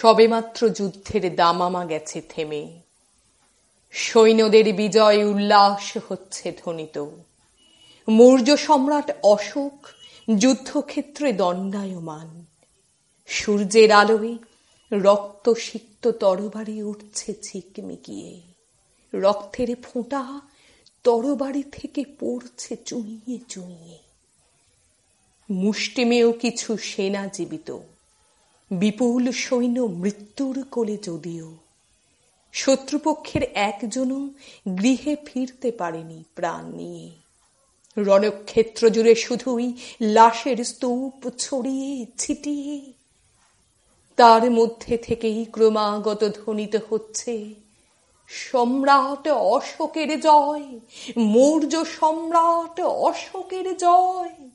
সবেমাত্র 0.00 0.68
যুদ্ধের 0.68 1.36
দামামা 1.36 1.84
গেছে 1.84 2.22
থেমে। 2.28 2.80
সৈন্যদের 3.90 4.74
বিজয় 4.74 5.24
উল্লাস 5.24 5.98
হচ্ছে 6.08 6.52
ধ্বনিত। 6.52 7.06
মৌর্য 8.08 8.56
সম্রাট 8.56 9.10
অশোক 9.22 9.86
যুদ্ধক্ষেত্রে 10.38 11.32
দণ্ডায়মান। 11.32 12.44
সূর্যের 13.26 13.92
আলোয় 13.92 14.36
রক্ত 14.92 15.52
সিক্ত 15.52 16.10
তরবারি 16.10 16.82
উঠছে 16.82 17.34
ঝিকমিকিয়ে। 17.42 18.40
রক্তের 19.14 19.76
ফোঁটা 19.82 20.40
তরবারি 21.04 21.62
থেকে 21.62 22.04
পড়ছে 22.20 22.76
চুইয়ে 22.76 23.38
চুইয়ে। 23.48 23.98
মুষ্টিমেয় 25.50 26.32
কিছু 26.32 26.76
সেনা 26.76 27.26
জীবিত। 27.26 27.78
বিপুল 28.70 29.32
সৈন্য 29.32 29.80
মৃত্যুর 29.80 30.64
কোলে 30.70 30.96
যদিও, 31.02 31.56
শত্রুপক্ষের 32.52 33.42
একজনও 33.42 34.28
গৃহে 34.78 35.16
ফিরতে 35.26 35.70
পারেনি 35.70 36.24
প্রাণ 36.34 36.64
নিয়ে। 36.70 37.10
রণক্ষেত্র 37.96 38.90
জুড়ে 38.90 39.14
শুধুই 39.14 39.72
লাশের 40.00 40.64
স্তূপ 40.64 41.28
ছড়িয়ে 41.38 42.06
ছিটিয়ে, 42.18 42.92
তার 44.16 44.50
মধ্যে 44.50 44.96
থেকেই 44.96 45.44
ক্রমাগত 45.44 46.24
ধ্বনিত 46.24 46.76
হচ্ছে, 46.90 47.54
সম্রাট 48.28 49.28
অশোকের 49.28 50.20
জয়, 50.20 50.80
মৌর্য 51.16 51.84
সম্রাট 51.84 52.80
অশোকের 52.80 53.76
জয়। 53.76 54.49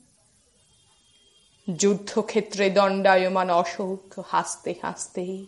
যুদ্ধক্ষেত্রে 1.68 2.70
দণ্ডায়মান 2.70 3.50
অশোক 3.50 4.24
হাসতে 4.28 4.74
হাসতে 4.82 5.46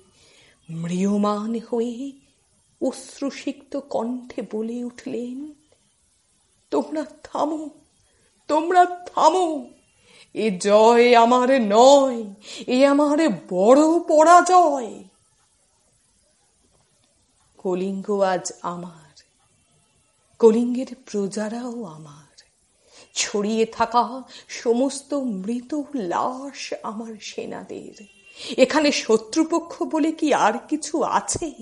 ম্রিয়মান 0.70 1.52
হয়ে 1.70 2.12
অশ্রুসিক্ত 2.80 3.72
কণ্ঠে 3.76 4.40
বলে 4.52 4.84
উঠলেন, 4.84 5.38
তোমরা 6.70 7.04
থামো 7.24 7.70
তোমরা 8.48 8.82
থামো। 8.84 9.66
এ 10.34 10.46
জয় 10.58 11.06
আমার 11.16 11.50
নয়, 11.60 12.20
এ 12.66 12.76
আমার 12.86 13.18
বড় 13.50 13.82
পরাজয়। 14.08 14.92
কলিঙ্গ 17.58 18.06
আজ 18.20 18.52
আমার, 18.62 19.14
কলিঙ্গের 20.38 20.90
প্রজারাও 21.06 21.84
আমার। 21.84 22.27
ছড়িয়ে 23.14 23.66
থাকা 23.66 24.22
সমস্ত 24.48 25.14
মৃত 25.14 25.82
লাশ 25.94 26.74
আমার 26.82 27.14
সেনাদের। 27.20 28.04
এখানে 28.58 28.92
শত্রুপক্ষ 28.92 29.82
বলে 29.82 30.12
কি 30.12 30.34
আর 30.34 30.52
কিছু 30.68 31.02
আছে? 31.02 31.52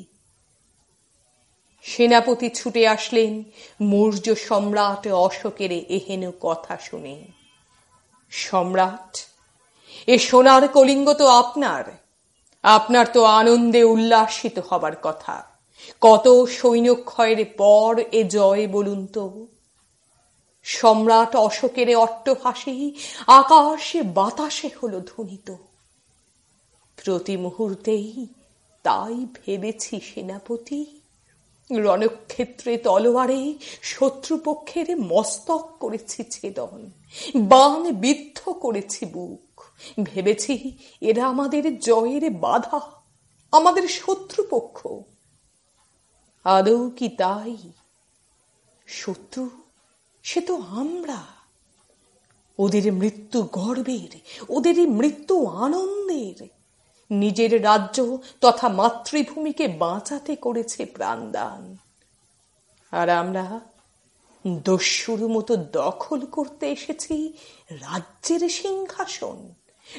সেনাপতি 1.82 2.50
ছুটে 2.50 2.88
আসলেন, 2.88 3.44
মৌর্য 3.80 4.34
সম্রাট 4.34 5.08
অশোকের 5.08 5.72
এহেন 5.72 6.30
কথা 6.40 6.76
শুনে। 6.76 7.24
সম্রাট, 8.30 9.18
এ 10.06 10.18
সোনার 10.18 10.68
কলিঙ্গ 10.68 11.12
তো 11.12 11.26
আপনার। 11.26 11.84
আপনার 12.62 13.06
তো 13.12 13.24
আনন্দে 13.24 13.84
উল্লাসিত 13.84 14.60
হবার 14.70 14.92
কথা। 15.02 15.44
কত 16.00 16.44
সৈন্যক্ষয়ের 16.44 17.44
পর 17.56 18.02
এ 18.12 18.24
জয় 18.24 18.68
বলুন 18.68 19.06
তো। 19.06 19.46
সম্রাট 20.66 21.36
অশোকের 21.36 21.96
অট্টহাসি 21.96 22.76
আকাশে 23.26 24.02
বাতাসে 24.02 24.68
হল 24.82 25.00
ধ্বনিত। 25.00 25.48
প্রতি 26.96 27.36
মুহূর্তেই 27.36 28.26
তাই 28.82 29.26
ভেবেছি 29.36 30.00
সেনাপতি, 30.00 31.00
রণক্ষেত্রে 31.70 32.72
তলোয়ারে 32.76 33.54
শত্রুপক্ষের 33.82 34.88
মস্তক 35.00 35.64
করেছি 35.80 36.20
ছেদন 36.24 36.90
বান 37.36 37.92
বিদ্ধ 37.92 38.38
করেছি 38.48 39.02
বুক। 39.06 39.60
ভেবেছি 40.02 40.54
এরা 41.00 41.24
আমাদের 41.26 41.78
জয়ের 41.78 42.30
বাধা, 42.30 42.80
আমাদের 43.52 43.88
শত্রুপক্ষ। 43.88 44.78
আদৌ 46.44 46.90
কি 46.90 47.08
তাই? 47.08 47.56
শত্রু 48.86 49.50
সে 50.28 50.40
তো 50.40 50.54
আমরা। 50.54 51.20
ওদের 52.58 52.92
মৃত্যু 52.92 53.38
গর্বের, 53.52 54.12
ওদের 54.48 54.78
মৃত্যু 54.88 55.46
আনন্দের। 55.46 56.38
নিজের 57.10 57.52
রাজ্য 57.64 58.18
তথা 58.40 58.68
মাতৃভূমিকে 58.68 59.68
বাঁচাতে 59.68 60.36
করেছে 60.36 60.80
প্রাণদান। 60.84 61.76
আর 62.92 63.08
আমরা 63.08 63.60
দস্যুর 64.64 65.28
মতো 65.28 65.56
দখল 65.56 66.20
করতে 66.26 66.64
এসেছি 66.66 67.16
রাজ্যের 67.70 68.48
সিংহাসন 68.48 69.38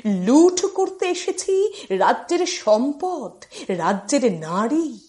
লুঠ 0.06 0.66
করতে 0.66 1.06
এসেছি 1.06 1.56
রাজ্যের 1.98 2.46
সম্পদ, 2.46 3.34
রাজ্যের 3.70 4.24
নারী। 4.40 5.00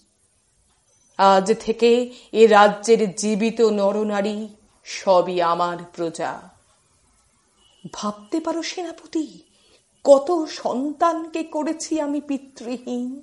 আজ 1.19 1.47
থেকে 1.61 1.91
এ 2.33 2.43
রাজ্যের 2.47 3.15
জীবিত 3.15 3.61
নরনারী 3.61 4.39
সবই 4.89 5.43
আমার 5.43 5.79
প্রজা। 5.93 6.33
ভাবতে 7.93 8.41
পারো 8.41 8.63
সেনাপতি, 8.63 9.27
কত 10.05 10.29
সন্তানকে 10.45 11.43
করেছি 11.45 12.01
আমি 12.01 12.21
পিতৃহীন, 12.21 13.23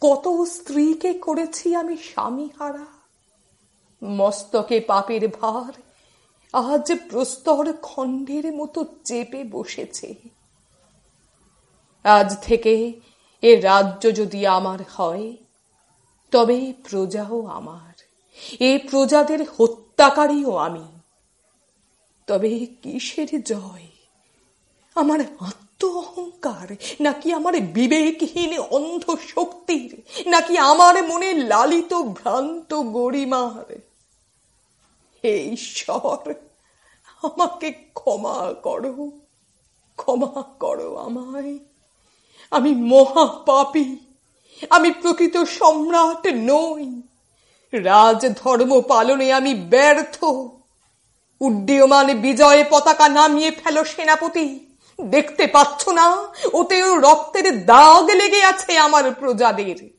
কত 0.00 0.24
স্ত্রীকে 0.50 1.12
করেছি 1.18 1.66
আমি 1.74 1.96
স্বামী 1.96 2.48
হারা 2.58 2.88
মস্তকে 4.02 4.80
পাপের 4.80 5.28
ভার 5.28 5.74
আজ 6.52 6.86
প্রস্তর 7.10 7.66
খণ্ডের 7.82 8.46
মতো 8.54 8.80
চেপে 9.04 9.44
বসেছে। 9.44 10.08
আজ 12.04 12.28
থেকে 12.42 12.74
এ 13.42 13.60
রাজ্য 13.60 14.02
যদি 14.14 14.40
আমার 14.46 14.80
হয়, 14.94 15.36
তবে 16.32 16.72
প্রজাও 16.90 17.38
আমার। 17.46 17.96
এ 18.60 18.70
প্রজাদের 18.90 19.40
হত্যাকারীও 20.00 20.56
আমি। 20.56 20.84
তবে 22.26 22.66
কিসের 22.82 23.42
জয়? 23.42 23.86
আমার 24.94 25.20
আত্ম 25.40 25.88
অহংকার 25.88 26.76
নাকি 27.00 27.32
আমার 27.32 27.60
বিবেকহীন 27.60 28.58
অন্ধ 28.58 29.14
শক্তির 29.14 30.02
নাকি 30.26 30.58
আমার 30.58 31.08
মনে 31.08 31.32
লালিত 31.32 31.94
ভ্রান্ত 31.94 32.74
গরিমার? 32.74 33.74
হে 35.24 35.52
ঈশ্বর, 35.52 36.34
আমাকে 37.22 37.70
ক্ষমা 37.70 38.54
করো 38.62 39.10
ক্ষমা 39.96 40.42
করো 40.42 40.96
আমায়। 40.96 41.58
আমি 42.50 42.74
মহাপাপী, 42.74 43.96
আমি 44.70 44.90
প্রকৃত 44.90 45.36
সম্রাট 45.36 46.26
নই। 46.26 47.02
রাজ 47.72 48.26
ধর্ম 48.36 48.80
পালনে 48.80 49.32
আমি 49.32 49.54
ব্যর্থ। 49.54 50.24
উড্ডীয়মান 51.40 52.14
বিজয়ে 52.14 52.64
পতাকা 52.70 53.08
নামিয়ে 53.08 53.50
ফেলো 53.50 53.84
সেনাপতি। 53.84 54.76
দেখতে 55.00 55.46
পাচ্ছ 55.46 55.88
না, 55.88 56.26
ওতেও 56.52 56.96
রক্তের 56.96 57.66
দাগ 57.66 58.04
লেগে 58.10 58.42
আছে 58.44 58.78
আমার 58.78 59.14
প্রজাদের। 59.14 59.90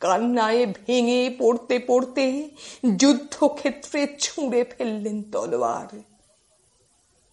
কান্নায় 0.00 0.66
ভেঙে 0.66 1.36
পড়তে 1.38 1.78
পড়তে 1.78 2.50
যুদ্ধক্ষেত্রে 2.96 4.16
ছুঁড়ে 4.20 4.64
ফেললেন 4.64 5.22
তলোয়ার। 5.22 6.00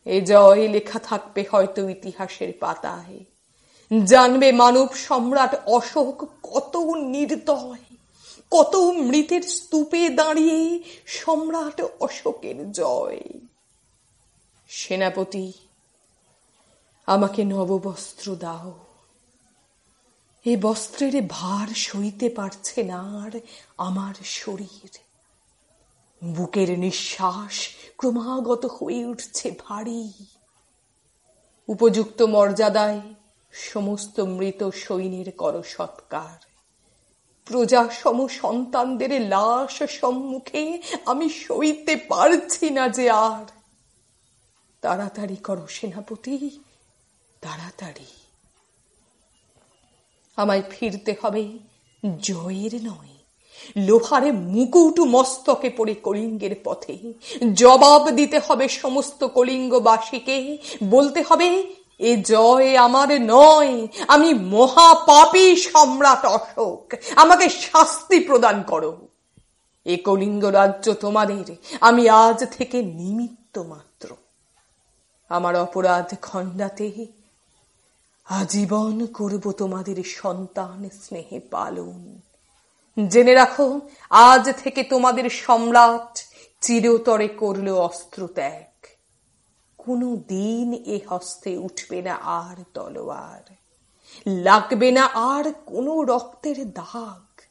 এ 0.06 0.22
জয় 0.22 0.68
লেখা 0.68 1.00
থাকবে 1.00 1.46
হয়তো 1.52 1.90
ইতিহাসের 1.90 2.54
পাতায়। 2.60 3.24
জানবে 4.06 4.52
মানব 4.52 4.94
সম্রাট 4.94 5.56
অশোক 5.66 6.30
কত 6.44 6.78
নির্দয়। 6.94 7.97
কত 8.52 8.76
মৃতের 8.76 9.42
স্তূপে 9.42 10.10
দাঁড়িয়ে 10.10 10.84
সম্রাট 11.06 11.82
অশোকের 12.00 12.72
জয়। 12.72 13.22
সেনাপতি, 14.68 15.54
আমাকে 17.06 17.44
নববস্ত্র 17.44 18.36
দাও। 18.36 18.80
এ 20.46 20.58
বস্ত্রের 20.62 21.22
ভার 21.30 21.68
সইতে 21.68 22.30
পারছে 22.30 22.84
না 22.84 23.22
আর 23.24 23.40
আমার 23.78 24.14
শরীর। 24.24 24.98
বুকের 26.24 26.80
নিঃশ্বাস 26.80 27.70
ক্রমাগত 27.98 28.66
হয়ে 28.66 29.06
উঠছে 29.06 29.52
ভারী। 29.60 30.12
উপযুক্ত 31.68 32.22
মর্যাদায় 32.22 33.02
সমস্ত 33.52 34.20
মৃত 34.20 34.70
সৈন্যের 34.70 35.32
কর 35.32 35.64
সৎকার 35.64 36.57
প্রজা 37.48 37.90
সম 37.92 38.28
সন্তানদের 38.28 39.22
লাশ 39.22 39.84
সম্মুখে 39.90 40.82
আমি 41.06 41.30
সইতে 41.30 41.96
পারছি 41.96 42.70
না 42.70 42.90
যে 42.90 43.10
আর। 43.10 43.46
তাড়াতাড়ি 44.82 45.36
করো, 45.36 45.68
সেনাপতি, 45.68 46.50
তাড়াতাড়ি। 47.42 48.06
আমায় 50.36 50.64
ফিরতে 50.70 51.16
হবে 51.22 51.44
জয়ের 52.22 52.76
নয়, 52.84 53.14
লোহারে 53.78 54.32
মুকুট 54.32 55.00
মস্তকে 55.00 55.70
পড়ে 55.70 55.94
কলিঙ্গের 55.94 56.56
পথে। 56.64 57.14
জবাব 57.54 58.10
দিতে 58.10 58.40
হবে 58.48 58.68
সমস্ত 58.68 59.24
কলিঙ্গবাসীকে, 59.24 60.58
বলতে 60.84 61.24
হবে 61.30 61.76
এ 62.00 62.24
জয় 62.26 62.78
আমার 62.78 63.22
নয়, 63.22 63.88
আমি 64.08 64.34
মহাপাপী 64.34 65.56
সম্রাট 65.56 66.26
অশোক। 66.26 66.94
আমাকে 67.16 67.50
শাস্তি 67.50 68.20
প্রদান 68.20 68.64
করো। 68.64 69.08
এ 69.86 69.98
কলিঙ্গ 69.98 70.46
রাজ্য 70.46 70.94
তোমাদের, 70.94 71.56
আমি 71.82 72.10
আজ 72.10 72.46
থেকে 72.58 72.82
নিমিত্ত 72.82 73.58
মাত্র। 73.58 74.16
আমার 75.30 75.56
অপরাধ 75.56 76.14
খণ্ডাতে 76.22 77.06
আজীবন 78.26 79.06
করব 79.06 79.52
তোমাদের 79.52 80.04
সন্তান 80.04 80.90
স্নেহে 81.04 81.40
পালন। 81.40 82.22
জেনে 83.08 83.34
রাখো, 83.34 83.80
আজ 84.10 84.50
থেকে 84.64 84.84
তোমাদের 84.84 85.30
সম্রাট 85.30 86.20
চিরতরে 86.62 87.28
করল 87.28 87.70
অস্ত্র 87.70 88.28
ত্যাগ 88.36 88.77
কোনো 89.88 90.16
দিন 90.16 90.74
এ 90.74 91.00
হস্তে 91.08 91.58
উঠবে 91.58 92.02
না 92.02 92.16
আর 92.16 92.64
তলোয়ার। 92.74 93.56
লাগবে 94.28 94.92
না 94.92 95.06
আর 95.06 95.54
কোনো 95.66 96.04
রক্তের 96.04 96.74
দাগ। 96.74 97.42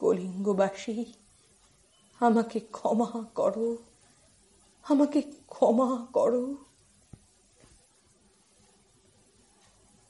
কলিঙ্গবাসী, 0.00 1.04
আমাকে 2.20 2.60
ক্ষমা 2.60 3.24
করো। 3.34 3.76
আমাকে 4.88 5.22
ক্ষমা 5.22 6.06
করো। 6.12 6.63